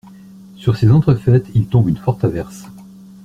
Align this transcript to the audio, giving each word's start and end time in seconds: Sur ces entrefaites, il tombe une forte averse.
Sur 0.55 0.77
ces 0.77 0.89
entrefaites, 0.89 1.45
il 1.53 1.67
tombe 1.67 1.87
une 1.87 1.95
forte 1.97 2.23
averse. 2.23 2.65